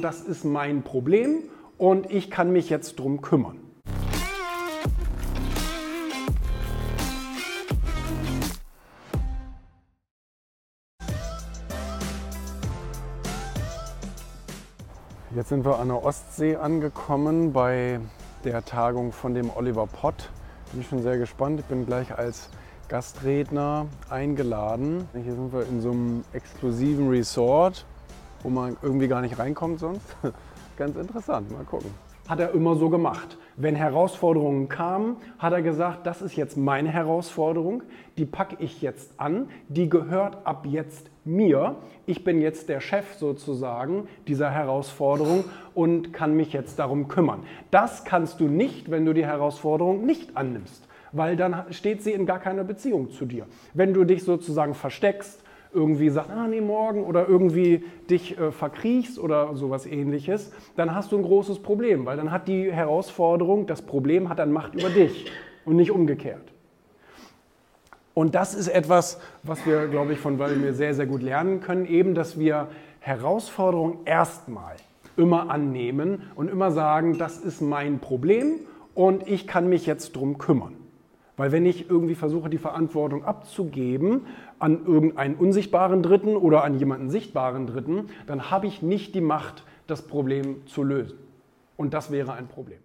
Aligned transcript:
das 0.00 0.22
ist 0.22 0.44
mein 0.44 0.82
Problem 0.82 1.50
und 1.76 2.10
ich 2.10 2.30
kann 2.30 2.50
mich 2.50 2.70
jetzt 2.70 2.98
drum 2.98 3.20
kümmern. 3.20 3.58
Jetzt 15.34 15.48
sind 15.48 15.64
wir 15.64 15.78
an 15.78 15.88
der 15.88 16.04
Ostsee 16.04 16.56
angekommen 16.56 17.52
bei 17.52 18.00
der 18.44 18.64
Tagung 18.64 19.12
von 19.12 19.34
dem 19.34 19.50
Oliver 19.54 19.86
Pott. 19.86 20.30
Bin 20.72 20.82
ich 20.82 20.88
schon 20.88 21.02
sehr 21.02 21.18
gespannt. 21.18 21.60
Ich 21.60 21.66
bin 21.66 21.86
gleich 21.86 22.16
als 22.16 22.48
Gastredner 22.88 23.86
eingeladen. 24.10 25.08
Hier 25.14 25.32
sind 25.32 25.52
wir 25.52 25.66
in 25.66 25.80
so 25.80 25.90
einem 25.90 26.24
exklusiven 26.32 27.08
Resort 27.08 27.86
wo 28.42 28.48
man 28.48 28.76
irgendwie 28.82 29.08
gar 29.08 29.20
nicht 29.20 29.38
reinkommt 29.38 29.80
sonst. 29.80 30.16
Ganz 30.76 30.96
interessant, 30.96 31.50
mal 31.50 31.64
gucken. 31.64 31.90
Hat 32.28 32.40
er 32.40 32.52
immer 32.52 32.76
so 32.76 32.88
gemacht. 32.88 33.36
Wenn 33.56 33.74
Herausforderungen 33.74 34.68
kamen, 34.68 35.16
hat 35.38 35.52
er 35.52 35.60
gesagt, 35.60 36.06
das 36.06 36.22
ist 36.22 36.36
jetzt 36.36 36.56
meine 36.56 36.88
Herausforderung, 36.88 37.82
die 38.16 38.24
packe 38.24 38.56
ich 38.60 38.80
jetzt 38.80 39.18
an, 39.18 39.48
die 39.68 39.88
gehört 39.88 40.46
ab 40.46 40.64
jetzt 40.66 41.10
mir. 41.24 41.76
Ich 42.06 42.24
bin 42.24 42.40
jetzt 42.40 42.68
der 42.68 42.80
Chef 42.80 43.14
sozusagen 43.14 44.08
dieser 44.28 44.50
Herausforderung 44.50 45.44
und 45.74 46.12
kann 46.12 46.34
mich 46.34 46.52
jetzt 46.52 46.78
darum 46.78 47.08
kümmern. 47.08 47.42
Das 47.70 48.04
kannst 48.04 48.40
du 48.40 48.48
nicht, 48.48 48.90
wenn 48.90 49.04
du 49.04 49.12
die 49.12 49.26
Herausforderung 49.26 50.06
nicht 50.06 50.36
annimmst, 50.36 50.86
weil 51.10 51.36
dann 51.36 51.64
steht 51.70 52.02
sie 52.02 52.12
in 52.12 52.24
gar 52.24 52.38
keiner 52.38 52.64
Beziehung 52.64 53.10
zu 53.10 53.26
dir. 53.26 53.46
Wenn 53.74 53.92
du 53.92 54.04
dich 54.04 54.24
sozusagen 54.24 54.74
versteckst, 54.74 55.42
irgendwie 55.74 56.10
sagt, 56.10 56.30
ah 56.30 56.46
nee, 56.46 56.60
morgen 56.60 57.04
oder 57.04 57.28
irgendwie 57.28 57.84
dich 58.10 58.38
äh, 58.38 58.52
verkriechst 58.52 59.18
oder 59.18 59.54
sowas 59.56 59.86
ähnliches, 59.86 60.52
dann 60.76 60.94
hast 60.94 61.12
du 61.12 61.16
ein 61.16 61.22
großes 61.22 61.60
Problem, 61.60 62.04
weil 62.06 62.16
dann 62.16 62.30
hat 62.30 62.48
die 62.48 62.70
Herausforderung, 62.72 63.66
das 63.66 63.82
Problem 63.82 64.28
hat 64.28 64.38
dann 64.38 64.52
Macht 64.52 64.74
über 64.74 64.90
dich 64.90 65.30
und 65.64 65.76
nicht 65.76 65.90
umgekehrt. 65.90 66.52
Und 68.14 68.34
das 68.34 68.54
ist 68.54 68.68
etwas, 68.68 69.20
was 69.42 69.64
wir, 69.64 69.88
glaube 69.88 70.12
ich, 70.12 70.18
von 70.18 70.38
Wladimir 70.38 70.74
sehr, 70.74 70.94
sehr 70.94 71.06
gut 71.06 71.22
lernen 71.22 71.60
können, 71.60 71.86
eben, 71.86 72.14
dass 72.14 72.38
wir 72.38 72.68
Herausforderungen 73.00 74.00
erstmal 74.04 74.76
immer 75.16 75.50
annehmen 75.50 76.30
und 76.34 76.48
immer 76.48 76.70
sagen, 76.70 77.18
das 77.18 77.38
ist 77.38 77.62
mein 77.62 78.00
Problem 78.00 78.60
und 78.94 79.26
ich 79.26 79.46
kann 79.46 79.68
mich 79.68 79.86
jetzt 79.86 80.14
drum 80.14 80.38
kümmern. 80.38 80.81
Weil 81.36 81.50
wenn 81.50 81.64
ich 81.64 81.88
irgendwie 81.88 82.14
versuche, 82.14 82.50
die 82.50 82.58
Verantwortung 82.58 83.24
abzugeben 83.24 84.26
an 84.58 84.84
irgendeinen 84.84 85.36
unsichtbaren 85.36 86.02
Dritten 86.02 86.36
oder 86.36 86.62
an 86.62 86.78
jemanden 86.78 87.10
sichtbaren 87.10 87.66
Dritten, 87.66 88.08
dann 88.26 88.50
habe 88.50 88.66
ich 88.66 88.82
nicht 88.82 89.14
die 89.14 89.20
Macht, 89.20 89.64
das 89.86 90.02
Problem 90.02 90.66
zu 90.66 90.82
lösen. 90.82 91.18
Und 91.76 91.94
das 91.94 92.10
wäre 92.10 92.34
ein 92.34 92.48
Problem. 92.48 92.78